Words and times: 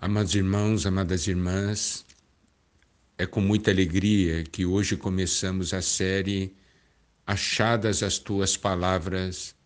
Amados 0.00 0.32
irmãos, 0.36 0.86
amadas 0.86 1.26
irmãs, 1.26 2.06
é 3.18 3.26
com 3.26 3.40
muita 3.40 3.72
alegria 3.72 4.44
que 4.44 4.64
hoje 4.64 4.96
começamos 4.96 5.74
a 5.74 5.82
série 5.82 6.54
Achadas 7.26 8.04
as 8.04 8.16
tuas 8.16 8.56
palavras, 8.56 9.56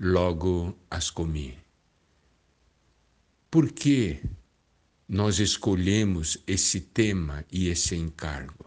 logo 0.00 0.74
as 0.90 1.10
comi. 1.10 1.58
Por 3.50 3.70
que 3.70 4.22
nós 5.06 5.38
escolhemos 5.38 6.38
esse 6.46 6.80
tema 6.80 7.44
e 7.52 7.68
esse 7.68 7.94
encargo? 7.94 8.64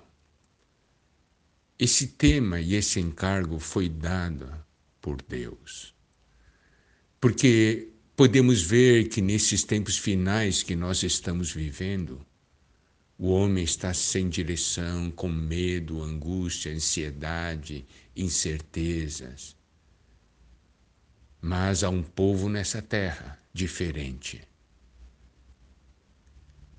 Esse 1.79 2.09
tema 2.09 2.61
e 2.61 2.75
esse 2.75 2.99
encargo 2.99 3.59
foi 3.59 3.89
dado 3.89 4.53
por 5.01 5.19
Deus. 5.23 5.95
Porque 7.19 7.96
podemos 8.17 8.63
ver 8.63 9.09
que 9.09 9.21
nesses 9.21 9.63
tempos 9.63 9.95
finais 9.95 10.63
que 10.63 10.75
nós 10.75 11.03
estamos 11.03 11.51
vivendo, 11.51 12.25
o 13.15 13.29
homem 13.29 13.63
está 13.63 13.93
sem 13.93 14.27
direção, 14.27 15.11
com 15.11 15.29
medo, 15.29 16.01
angústia, 16.01 16.73
ansiedade, 16.73 17.85
incertezas. 18.15 19.55
Mas 21.39 21.83
há 21.83 21.91
um 21.91 22.01
povo 22.01 22.49
nessa 22.49 22.81
terra 22.81 23.37
diferente. 23.53 24.41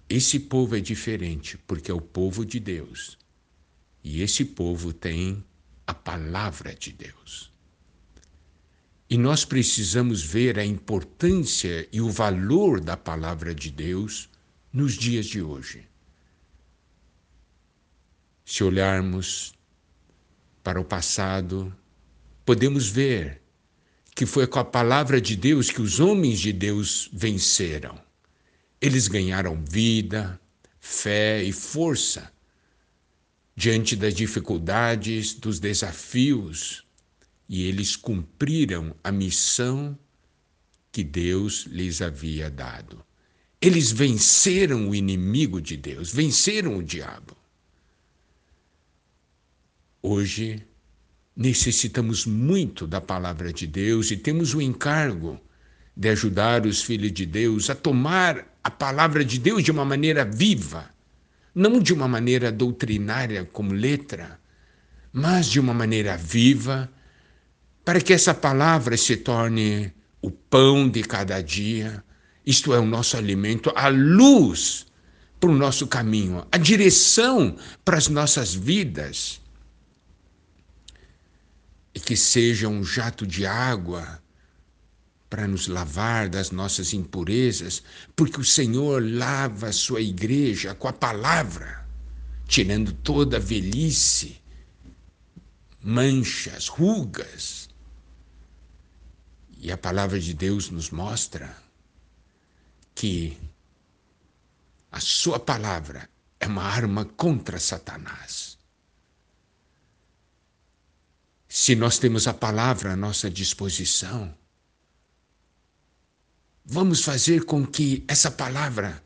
Esse 0.09 0.41
povo 0.41 0.77
é 0.77 0.81
diferente 0.81 1.57
porque 1.57 1.93
é 1.93 1.95
o 1.95 2.01
povo 2.01 2.45
de 2.45 2.59
Deus. 2.59 3.17
E 4.03 4.23
esse 4.23 4.45
povo 4.45 4.93
tem 4.93 5.45
a 5.87 5.95
palavra 5.95 6.75
de 6.75 6.91
Deus. 6.91 7.53
E 9.11 9.17
nós 9.17 9.45
precisamos 9.45 10.23
ver 10.23 10.59
a 10.59 10.65
importância 10.65 11.89
e 11.91 12.01
o 12.01 12.11
valor 12.11 12.79
da 12.79 12.97
palavra 12.97 13.55
de 13.55 13.71
Deus 13.71 14.29
nos 14.71 14.95
dias 14.95 15.25
de 15.25 15.41
hoje. 15.41 15.87
Se 18.45 18.63
olharmos 18.63 19.55
para 20.63 20.81
o 20.81 20.85
passado, 20.85 21.75
podemos 22.45 22.89
ver 22.89 23.41
que 24.15 24.27
foi 24.27 24.47
com 24.47 24.59
a 24.59 24.65
palavra 24.65 25.21
de 25.21 25.37
Deus 25.37 25.71
que 25.71 25.81
os 25.81 26.01
homens 26.01 26.41
de 26.41 26.53
Deus 26.53 27.09
venceram. 27.13 27.99
Eles 28.81 29.09
ganharam 29.09 29.65
vida, 29.65 30.39
fé 30.81 31.43
e 31.43 31.53
força 31.53 32.31
diante 33.57 33.97
das 33.97 34.15
dificuldades, 34.15 35.35
dos 35.35 35.59
desafios 35.59 36.88
e 37.49 37.63
eles 37.65 37.97
cumpriram 37.97 38.95
a 39.03 39.11
missão 39.11 39.99
que 40.93 41.03
Deus 41.03 41.67
lhes 41.67 42.03
havia 42.03 42.51
dado. 42.51 43.03
Eles 43.61 43.91
venceram 43.91 44.89
o 44.89 44.95
inimigo 44.95 45.61
de 45.61 45.77
Deus, 45.77 46.13
venceram 46.13 46.77
o 46.77 46.83
diabo. 46.83 47.37
Hoje, 50.03 50.63
necessitamos 51.35 52.27
muito 52.27 52.87
da 52.87 53.01
palavra 53.01 53.53
de 53.53 53.67
Deus 53.67 54.11
e 54.11 54.17
temos 54.17 54.55
o 54.55 54.61
encargo 54.61 55.41
de 55.97 56.09
ajudar 56.11 56.67
os 56.67 56.83
filhos 56.83 57.13
de 57.13 57.27
Deus 57.27 57.71
a 57.71 57.75
tomar 57.75 58.47
a 58.63 58.71
palavra 58.71 59.25
de 59.25 59.39
Deus 59.39 59.65
de 59.65 59.71
uma 59.71 59.85
maneira 59.85 60.25
viva, 60.25 60.89
não 61.55 61.81
de 61.81 61.93
uma 61.93 62.07
maneira 62.07 62.53
doutrinária 62.53 63.45
como 63.45 63.73
letra, 63.73 64.39
mas 65.13 65.47
de 65.47 65.59
uma 65.59 65.75
maneira 65.75 66.17
viva 66.17 66.89
para 67.89 68.03
que 68.03 68.13
essa 68.13 68.35
palavra 68.35 68.99
se 68.99 69.17
torne 69.17 69.91
o 70.21 70.31
pão 70.31 70.91
de 70.91 71.03
cada 71.03 71.41
dia, 71.41 72.05
isto 72.45 72.75
é, 72.75 72.79
o 72.79 72.85
nosso 72.85 73.17
alimento, 73.17 73.73
a 73.75 73.89
luz 73.89 74.85
para 75.41 75.49
o 75.49 75.57
nosso 75.57 75.87
caminho, 75.87 76.47
a 76.53 76.59
direção 76.59 77.57
para 77.87 77.97
as 77.97 78.09
nossas 78.09 78.53
vidas. 78.53 79.41
E 81.95 81.99
que 81.99 82.15
seja 82.15 82.69
um 82.69 82.85
jato 82.85 83.27
de 83.27 83.47
água 83.47 84.23
para 85.31 85.49
nos 85.49 85.67
lavar 85.67 86.29
das 86.29 86.51
nossas 86.51 86.93
impurezas, 86.93 87.83
porque 88.15 88.39
o 88.39 88.45
Senhor 88.45 89.03
lava 89.03 89.69
a 89.69 89.73
sua 89.73 90.03
igreja 90.03 90.75
com 90.75 90.89
a 90.89 90.93
palavra, 90.93 91.89
tirando 92.47 92.93
toda 92.93 93.39
a 93.39 93.41
velhice, 93.41 94.43
manchas, 95.83 96.69
rugas 96.69 97.68
e 99.59 99.73
a 99.73 99.77
palavra 99.77 100.21
de 100.21 100.33
Deus 100.33 100.71
nos 100.71 100.91
mostra 100.91 101.57
que 102.95 103.37
a 104.91 105.01
sua 105.01 105.39
palavra 105.39 106.09
é 106.39 106.47
uma 106.47 106.63
arma 106.63 107.05
contra 107.05 107.59
Satanás. 107.59 108.57
Se 111.49 111.75
nós 111.75 111.99
temos 111.99 112.29
a 112.29 112.35
palavra 112.35 112.93
à 112.93 112.97
nossa 112.97 113.29
disposição, 113.29 114.37
vamos 116.65 117.03
fazer 117.03 117.45
com 117.45 117.67
que 117.67 118.05
essa 118.07 118.31
palavra 118.31 119.03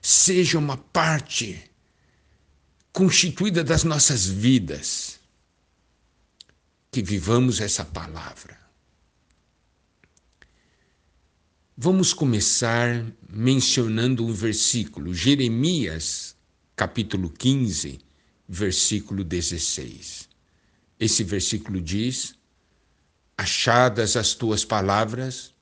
seja 0.00 0.58
uma 0.58 0.76
parte 0.76 1.70
constituída 2.92 3.64
das 3.64 3.82
nossas 3.82 4.26
vidas, 4.26 5.18
que 6.90 7.02
vivamos 7.02 7.60
essa 7.60 7.84
palavra. 7.84 8.65
Vamos 11.78 12.14
começar 12.14 13.04
mencionando 13.30 14.24
um 14.24 14.32
versículo, 14.32 15.12
Jeremias, 15.12 16.34
capítulo 16.74 17.28
15, 17.28 17.98
versículo 18.48 19.22
16. 19.22 20.26
Esse 20.98 21.22
versículo 21.22 21.78
diz: 21.78 22.34
Achadas 23.36 24.16
as 24.16 24.32
tuas 24.32 24.64
palavras, 24.64 25.52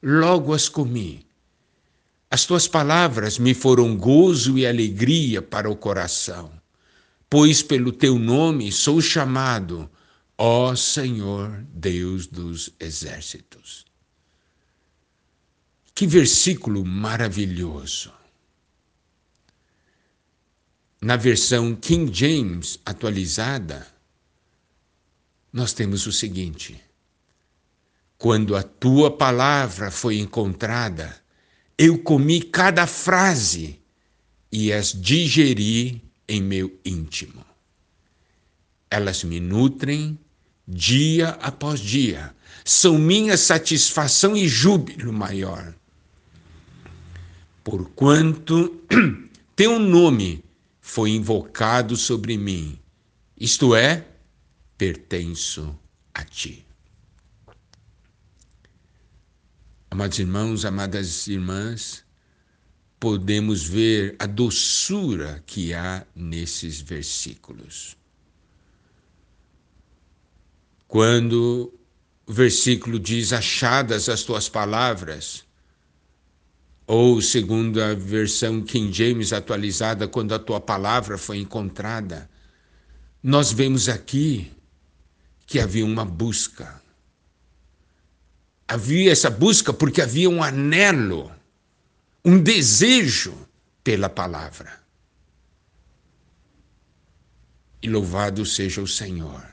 logo 0.00 0.54
as 0.54 0.68
comi. 0.68 1.26
As 2.30 2.44
tuas 2.46 2.68
palavras 2.68 3.36
me 3.36 3.52
foram 3.52 3.96
gozo 3.96 4.56
e 4.56 4.64
alegria 4.64 5.42
para 5.42 5.68
o 5.68 5.74
coração, 5.74 6.52
pois 7.28 7.64
pelo 7.64 7.90
teu 7.90 8.16
nome 8.16 8.70
sou 8.70 9.00
chamado, 9.00 9.90
ó 10.38 10.76
Senhor 10.76 11.66
Deus 11.74 12.28
dos 12.28 12.70
exércitos. 12.78 13.87
Que 15.98 16.06
versículo 16.06 16.84
maravilhoso! 16.84 18.12
Na 21.02 21.16
versão 21.16 21.74
King 21.74 22.14
James 22.14 22.78
atualizada, 22.86 23.84
nós 25.52 25.72
temos 25.72 26.06
o 26.06 26.12
seguinte: 26.12 26.80
Quando 28.16 28.54
a 28.54 28.62
tua 28.62 29.10
palavra 29.10 29.90
foi 29.90 30.20
encontrada, 30.20 31.20
eu 31.76 31.98
comi 31.98 32.42
cada 32.42 32.86
frase 32.86 33.80
e 34.52 34.72
as 34.72 34.92
digeri 34.92 36.00
em 36.28 36.40
meu 36.40 36.78
íntimo. 36.84 37.44
Elas 38.88 39.24
me 39.24 39.40
nutrem 39.40 40.16
dia 40.64 41.30
após 41.42 41.80
dia, 41.80 42.32
são 42.64 42.96
minha 42.96 43.36
satisfação 43.36 44.36
e 44.36 44.46
júbilo 44.46 45.12
maior 45.12 45.74
porquanto 47.68 48.82
teu 49.54 49.78
nome 49.78 50.42
foi 50.80 51.10
invocado 51.10 51.98
sobre 51.98 52.38
mim, 52.38 52.78
isto 53.38 53.74
é, 53.74 54.08
pertenço 54.78 55.78
a 56.14 56.24
ti. 56.24 56.64
Amados 59.90 60.18
irmãos, 60.18 60.64
amadas 60.64 61.26
irmãs, 61.26 62.02
podemos 62.98 63.64
ver 63.64 64.16
a 64.18 64.24
doçura 64.24 65.44
que 65.46 65.74
há 65.74 66.06
nesses 66.16 66.80
versículos. 66.80 67.98
Quando 70.86 71.70
o 72.26 72.32
versículo 72.32 72.98
diz: 72.98 73.34
Achadas 73.34 74.08
as 74.08 74.22
tuas 74.22 74.48
palavras, 74.48 75.46
ou, 76.90 77.20
segundo 77.20 77.82
a 77.82 77.92
versão 77.92 78.62
King 78.62 78.90
James 78.90 79.34
atualizada, 79.34 80.08
quando 80.08 80.34
a 80.34 80.38
tua 80.38 80.58
palavra 80.58 81.18
foi 81.18 81.36
encontrada, 81.36 82.30
nós 83.22 83.52
vemos 83.52 83.90
aqui 83.90 84.50
que 85.46 85.60
havia 85.60 85.84
uma 85.84 86.02
busca. 86.02 86.80
Havia 88.66 89.12
essa 89.12 89.28
busca 89.28 89.70
porque 89.70 90.00
havia 90.00 90.30
um 90.30 90.42
anelo, 90.42 91.30
um 92.24 92.42
desejo 92.42 93.36
pela 93.84 94.08
palavra. 94.08 94.80
E 97.82 97.88
louvado 97.90 98.46
seja 98.46 98.80
o 98.80 98.88
Senhor. 98.88 99.46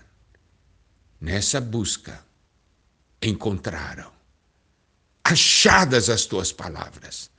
Nessa 1.19 1.59
busca 1.59 2.23
encontraram 3.21 4.14
achadas 5.25 6.09
as 6.09 6.25
tuas 6.25 6.51
palavras. 6.51 7.29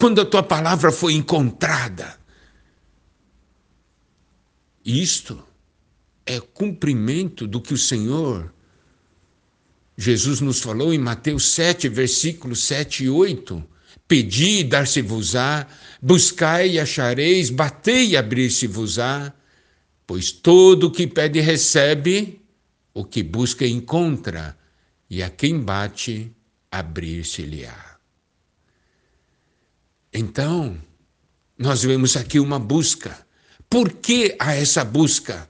quando 0.00 0.20
a 0.20 0.24
tua 0.24 0.44
palavra 0.44 0.92
foi 0.92 1.14
encontrada. 1.14 2.16
Isto 4.84 5.42
é 6.24 6.38
cumprimento 6.38 7.48
do 7.48 7.60
que 7.60 7.74
o 7.74 7.78
Senhor 7.78 8.52
Jesus 10.00 10.40
nos 10.40 10.60
falou 10.60 10.94
em 10.94 10.98
Mateus 10.98 11.48
7, 11.48 11.88
versículos 11.88 12.62
7 12.62 13.04
e 13.04 13.10
8. 13.10 13.64
Pedi 14.06 14.60
e 14.60 14.64
dar-se-vos-á, 14.64 15.66
buscai 16.00 16.70
e 16.70 16.80
achareis, 16.80 17.50
batei 17.50 18.10
e 18.10 18.16
abrir-se-vos-á, 18.16 19.34
pois 20.06 20.30
todo 20.30 20.84
o 20.84 20.90
que 20.92 21.08
pede 21.08 21.40
recebe, 21.40 22.40
o 22.94 23.04
que 23.04 23.24
busca 23.24 23.66
encontra, 23.66 24.56
e 25.10 25.20
a 25.20 25.28
quem 25.28 25.58
bate, 25.58 26.32
abrir-se-lhe-á. 26.70 27.98
Então, 30.12 30.80
nós 31.56 31.82
vemos 31.82 32.16
aqui 32.16 32.38
uma 32.40 32.58
busca. 32.58 33.26
Por 33.68 33.92
que 33.92 34.36
há 34.38 34.54
essa 34.54 34.84
busca? 34.84 35.48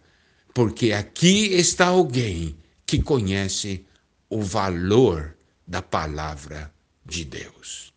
Porque 0.55 0.93
aqui 0.93 1.55
está 1.55 1.87
alguém 1.87 2.56
que 2.87 3.00
conhece 3.03 3.85
o 4.29 4.43
valor 4.43 5.37
da 5.67 5.82
palavra 5.82 6.73
de 7.05 7.25
Deus. 7.25 7.93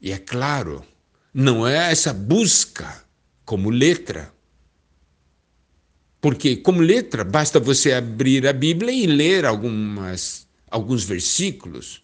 E 0.00 0.12
é 0.12 0.18
claro, 0.18 0.84
não 1.32 1.66
é 1.66 1.90
essa 1.90 2.12
busca 2.12 3.04
como 3.44 3.70
letra. 3.70 4.32
Porque, 6.20 6.56
como 6.56 6.80
letra, 6.80 7.24
basta 7.24 7.60
você 7.60 7.92
abrir 7.92 8.46
a 8.46 8.52
Bíblia 8.52 8.92
e 8.92 9.06
ler 9.06 9.44
algumas, 9.44 10.47
alguns 10.70 11.04
versículos. 11.04 12.02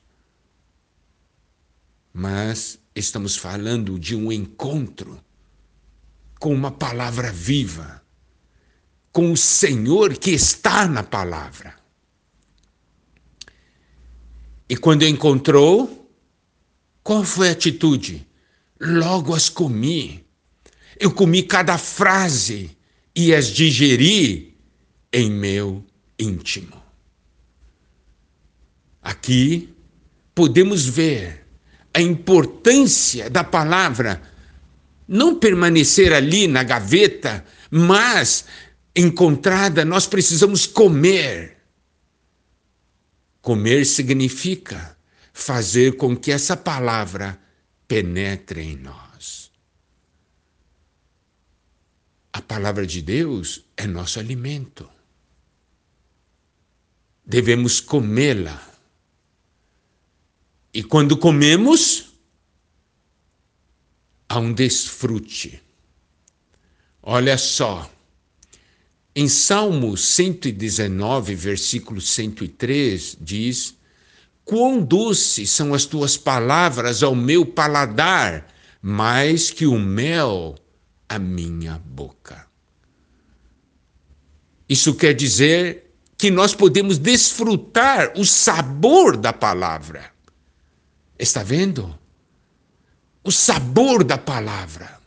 Mas 2.12 2.78
estamos 2.94 3.36
falando 3.36 3.98
de 3.98 4.14
um 4.14 4.30
encontro 4.30 5.20
com 6.38 6.54
uma 6.54 6.70
palavra 6.70 7.32
viva, 7.32 8.02
com 9.10 9.32
o 9.32 9.36
Senhor 9.36 10.16
que 10.16 10.30
está 10.30 10.86
na 10.86 11.02
palavra. 11.02 11.74
E 14.68 14.76
quando 14.76 15.06
encontrou, 15.06 16.10
qual 17.02 17.24
foi 17.24 17.48
a 17.48 17.52
atitude? 17.52 18.26
Logo 18.80 19.34
as 19.34 19.48
comi. 19.48 20.24
Eu 20.98 21.12
comi 21.12 21.42
cada 21.42 21.76
frase 21.78 22.76
e 23.14 23.34
as 23.34 23.48
digeri 23.48 24.56
em 25.12 25.30
meu 25.30 25.84
íntimo. 26.18 26.83
Aqui 29.04 29.68
podemos 30.34 30.86
ver 30.86 31.46
a 31.92 32.00
importância 32.00 33.28
da 33.28 33.44
palavra 33.44 34.22
não 35.06 35.38
permanecer 35.38 36.10
ali 36.14 36.48
na 36.48 36.62
gaveta, 36.62 37.44
mas 37.70 38.46
encontrada, 38.96 39.84
nós 39.84 40.06
precisamos 40.06 40.66
comer. 40.66 41.58
Comer 43.42 43.84
significa 43.84 44.96
fazer 45.34 45.98
com 45.98 46.16
que 46.16 46.32
essa 46.32 46.56
palavra 46.56 47.38
penetre 47.86 48.62
em 48.62 48.76
nós. 48.76 49.50
A 52.32 52.40
palavra 52.40 52.86
de 52.86 53.02
Deus 53.02 53.62
é 53.76 53.86
nosso 53.86 54.18
alimento. 54.18 54.88
Devemos 57.26 57.80
comê-la 57.80 58.73
e 60.74 60.82
quando 60.82 61.16
comemos, 61.16 62.06
há 64.28 64.40
um 64.40 64.52
desfrute. 64.52 65.62
Olha 67.00 67.38
só, 67.38 67.88
em 69.14 69.28
Salmo 69.28 69.96
119, 69.96 71.36
versículo 71.36 72.00
103, 72.00 73.16
diz: 73.20 73.76
Quão 74.44 74.82
doces 74.82 75.48
são 75.50 75.72
as 75.72 75.84
tuas 75.84 76.16
palavras 76.16 77.04
ao 77.04 77.14
meu 77.14 77.46
paladar, 77.46 78.52
mais 78.82 79.50
que 79.50 79.66
o 79.66 79.78
mel 79.78 80.56
à 81.08 81.20
minha 81.20 81.78
boca. 81.78 82.48
Isso 84.68 84.94
quer 84.96 85.14
dizer 85.14 85.94
que 86.18 86.30
nós 86.30 86.52
podemos 86.52 86.98
desfrutar 86.98 88.12
o 88.16 88.24
sabor 88.24 89.16
da 89.16 89.32
palavra. 89.32 90.13
Está 91.18 91.42
vendo? 91.42 91.96
O 93.22 93.30
sabor 93.30 94.04
da 94.04 94.18
palavra. 94.18 95.00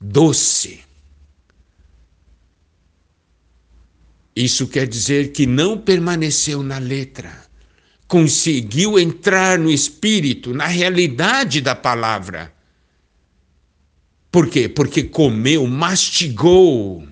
Doce. 0.00 0.80
Isso 4.34 4.66
quer 4.66 4.88
dizer 4.88 5.32
que 5.32 5.46
não 5.46 5.78
permaneceu 5.78 6.62
na 6.62 6.78
letra, 6.78 7.30
conseguiu 8.08 8.98
entrar 8.98 9.58
no 9.58 9.70
espírito, 9.70 10.54
na 10.54 10.66
realidade 10.66 11.60
da 11.60 11.74
palavra. 11.74 12.52
Por 14.30 14.48
quê? 14.48 14.68
Porque 14.68 15.04
comeu, 15.04 15.66
mastigou. 15.66 17.06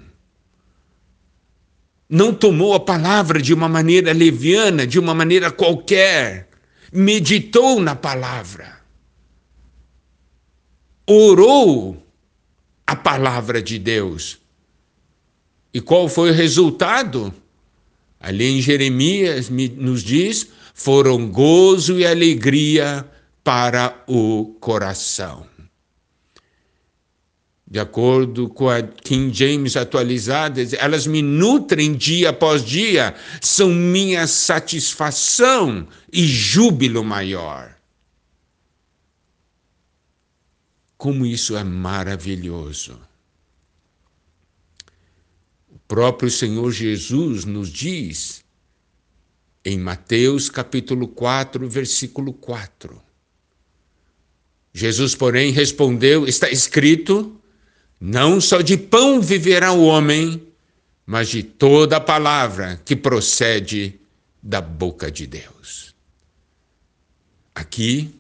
Não 2.09 2.35
tomou 2.35 2.75
a 2.75 2.81
palavra 2.81 3.41
de 3.41 3.53
uma 3.53 3.69
maneira 3.69 4.13
leviana, 4.13 4.87
de 4.87 4.99
uma 4.99 5.15
maneira 5.15 5.53
qualquer 5.53 6.50
meditou 6.93 7.81
na 7.81 7.95
palavra, 7.95 8.81
orou 11.07 12.05
a 12.87 12.97
palavra 12.97 13.63
de 13.63 13.79
Deus. 13.79 14.39
E 15.73 15.81
qual 15.81 16.09
foi 16.09 16.31
o 16.31 16.35
resultado? 16.35 17.33
Ali 18.19 18.59
em 18.59 18.61
Jeremias 18.61 19.49
nos 19.49 20.03
diz: 20.03 20.49
foram 20.75 21.29
gozo 21.29 21.99
e 21.99 22.07
alegria 22.07 23.09
para 23.43 24.03
o 24.07 24.57
coração. 24.61 25.50
De 27.71 27.79
acordo 27.79 28.49
com 28.49 28.69
a 28.69 28.83
King 28.83 29.33
James 29.33 29.77
atualizada, 29.77 30.61
elas 30.77 31.07
me 31.07 31.23
nutrem 31.23 31.95
dia 31.95 32.31
após 32.31 32.65
dia, 32.65 33.15
são 33.41 33.73
minha 33.73 34.27
satisfação 34.27 35.87
e 36.13 36.27
júbilo 36.27 37.05
maior. 37.05 37.77
Como 40.99 41.25
isso 41.25 41.57
é 41.57 41.63
maravilhoso. 41.63 42.99
O 45.69 45.79
próprio 45.87 46.29
Senhor 46.29 46.73
Jesus 46.73 47.45
nos 47.45 47.69
diz 47.69 48.45
em 49.65 49.79
Mateus 49.79 50.51
capítulo 50.51 51.07
4, 51.07 51.69
versículo 51.69 52.33
4. 52.33 53.01
Jesus, 54.75 55.15
porém, 55.15 55.53
respondeu: 55.53 56.27
Está 56.27 56.51
escrito 56.51 57.40
não 58.01 58.41
só 58.41 58.63
de 58.63 58.79
pão 58.79 59.21
viverá 59.21 59.73
o 59.73 59.85
homem, 59.85 60.43
mas 61.05 61.29
de 61.29 61.43
toda 61.43 61.99
a 61.99 62.01
palavra 62.01 62.81
que 62.85 62.97
procede 62.97 64.01
da 64.43 64.61
boca 64.61 65.11
de 65.11 65.27
Deus. 65.27 65.95
Aqui 67.55 68.15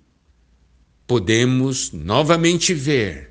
podemos 1.06 1.92
novamente 1.92 2.74
ver 2.74 3.30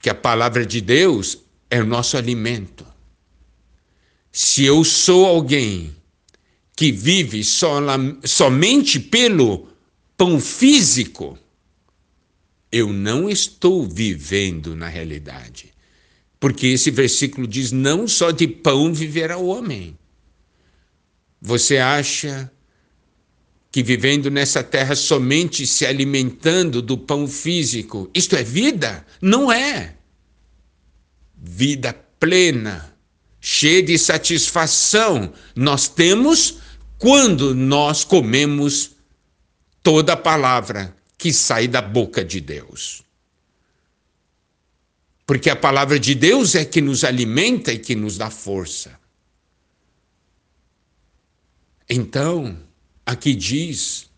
que 0.00 0.08
a 0.08 0.14
palavra 0.14 0.64
de 0.64 0.80
Deus 0.80 1.38
é 1.68 1.82
o 1.82 1.86
nosso 1.86 2.16
alimento. 2.16 2.86
Se 4.32 4.64
eu 4.64 4.82
sou 4.84 5.26
alguém 5.26 5.94
que 6.74 6.92
vive 6.92 7.42
somente 8.24 9.00
pelo 9.00 9.68
pão 10.16 10.40
físico, 10.40 11.36
eu 12.70 12.92
não 12.92 13.28
estou 13.28 13.86
vivendo 13.86 14.76
na 14.76 14.88
realidade. 14.88 15.72
Porque 16.38 16.66
esse 16.68 16.90
versículo 16.90 17.46
diz: 17.46 17.72
não 17.72 18.06
só 18.06 18.30
de 18.30 18.46
pão 18.46 18.92
viverá 18.92 19.38
o 19.38 19.46
homem. 19.46 19.98
Você 21.40 21.78
acha 21.78 22.50
que 23.70 23.82
vivendo 23.82 24.30
nessa 24.30 24.62
terra 24.62 24.94
somente 24.96 25.66
se 25.66 25.86
alimentando 25.86 26.80
do 26.80 26.96
pão 26.96 27.28
físico, 27.28 28.10
isto 28.14 28.34
é 28.34 28.42
vida? 28.42 29.06
Não 29.20 29.52
é. 29.52 29.94
Vida 31.36 31.92
plena, 32.18 32.96
cheia 33.40 33.82
de 33.82 33.96
satisfação, 33.96 35.32
nós 35.54 35.86
temos 35.86 36.58
quando 36.98 37.54
nós 37.54 38.02
comemos 38.02 38.96
toda 39.82 40.14
a 40.14 40.16
palavra 40.16 40.97
que 41.18 41.32
sai 41.32 41.66
da 41.68 41.82
boca 41.82 42.24
de 42.24 42.40
Deus. 42.40 43.02
Porque 45.26 45.50
a 45.50 45.56
palavra 45.56 45.98
de 45.98 46.14
Deus 46.14 46.54
é 46.54 46.64
que 46.64 46.80
nos 46.80 47.04
alimenta 47.04 47.72
e 47.72 47.78
que 47.78 47.94
nos 47.94 48.16
dá 48.16 48.30
força. 48.30 48.98
Então, 51.90 52.56
aqui 53.04 53.34
diz 53.34 54.08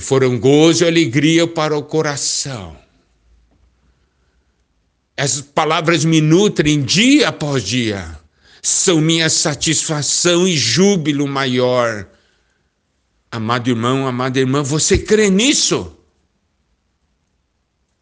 foram 0.00 0.38
gozo 0.38 0.84
e 0.84 0.86
alegria 0.86 1.46
para 1.46 1.76
o 1.76 1.82
coração. 1.82 2.76
As 5.16 5.40
palavras 5.40 6.04
me 6.04 6.20
nutrem 6.20 6.82
dia 6.82 7.28
após 7.28 7.64
dia, 7.64 8.18
são 8.62 9.00
minha 9.00 9.28
satisfação 9.28 10.46
e 10.46 10.56
júbilo 10.56 11.26
maior. 11.26 12.06
Amado 13.30 13.68
irmão, 13.68 14.06
amada 14.06 14.38
irmã, 14.38 14.62
você 14.62 14.96
crê 14.96 15.28
nisso? 15.28 15.96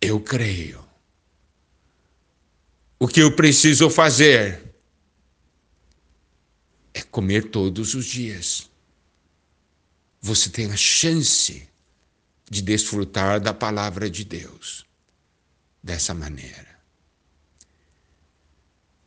Eu 0.01 0.21
creio. 0.21 0.85
O 2.99 3.09
que 3.09 3.21
eu 3.21 3.35
preciso 3.35 3.91
fazer 3.91 4.63
é 6.95 7.03
comer 7.03 7.51
todos 7.51 7.95
os 7.95 8.07
dias. 8.07 8.71
Você 10.21 10.49
tem 10.49 10.71
a 10.73 10.77
chance 10.77 11.69
de 12.49 12.63
desfrutar 12.63 13.41
da 13.41 13.53
palavra 13.53 14.09
de 14.09 14.25
Deus 14.25 14.87
dessa 15.83 16.15
maneira. 16.15 16.77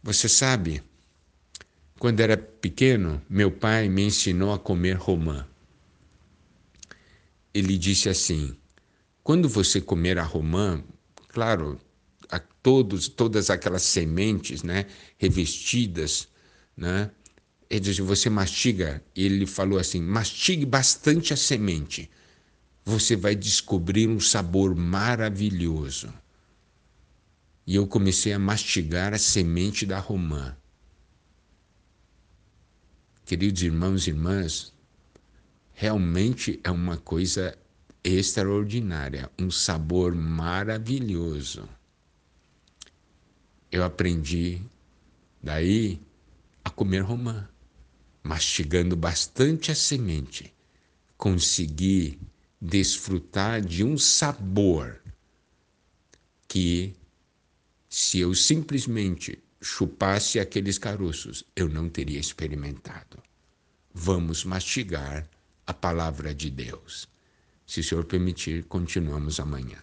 Você 0.04 0.30
sabe, 0.30 0.84
quando 1.98 2.20
era 2.20 2.38
pequeno, 2.38 3.22
meu 3.30 3.52
pai 3.52 3.90
me 3.90 4.04
ensinou 4.04 4.54
a 4.54 4.60
comer 4.60 4.94
romã. 4.94 5.48
Ele 7.54 7.78
disse 7.78 8.10
assim: 8.10 8.56
quando 9.24 9.48
você 9.48 9.80
comer 9.80 10.18
a 10.18 10.24
romã, 10.24 10.84
claro, 11.28 11.80
a 12.30 12.40
todos, 12.40 13.08
todas 13.08 13.50
aquelas 13.50 13.84
sementes, 13.84 14.64
né, 14.64 14.86
revestidas, 15.18 16.28
né, 16.76 17.12
ele 17.70 17.82
disse, 17.82 18.02
você 18.02 18.30
mastiga, 18.30 19.04
ele 19.16 19.46
falou 19.46 19.78
assim, 19.78 20.02
mastigue 20.02 20.66
bastante 20.66 21.34
a 21.34 21.38
semente, 21.38 22.10
você 22.84 23.16
vai 23.16 23.36
descobrir 23.36 24.08
um 24.08 24.20
sabor 24.20 24.76
maravilhoso. 24.76 26.12
E 27.68 27.76
eu 27.76 27.86
comecei 27.86 28.34
a 28.34 28.40
mastigar 28.40 29.14
a 29.14 29.20
semente 29.20 29.86
da 29.86 30.00
romã. 30.00 30.58
Queridos 33.26 33.62
irmãos 33.62 34.08
e 34.08 34.10
irmãs, 34.10 34.74
realmente 35.80 36.60
é 36.62 36.70
uma 36.70 36.98
coisa 36.98 37.58
extraordinária, 38.04 39.32
um 39.40 39.50
sabor 39.50 40.14
maravilhoso. 40.14 41.70
Eu 43.72 43.86
aprendi 43.86 44.62
daí 45.42 46.02
a 46.66 46.70
comer 46.70 47.00
romã, 47.00 47.48
mastigando 48.22 48.94
bastante 48.94 49.72
a 49.72 49.76
semente, 49.76 50.54
consegui 51.18 52.20
desfrutar 52.60 53.62
de 53.62 53.82
um 53.82 53.98
sabor 53.98 55.02
que, 56.46 56.94
se 57.88 58.20
eu 58.20 58.36
simplesmente 58.36 59.42
chupasse 59.62 60.42
aqueles 60.42 60.78
caroços, 60.78 61.46
eu 61.56 61.70
não 61.70 61.88
teria 61.88 62.20
experimentado. 62.20 63.24
Vamos 63.94 64.44
mastigar 64.44 65.26
a 65.70 65.74
palavra 65.74 66.34
de 66.34 66.50
Deus. 66.50 67.08
Se 67.64 67.82
o 67.82 67.84
Senhor 67.84 68.06
permitir, 68.06 68.64
continuamos 68.64 69.40
amanhã. 69.40 69.78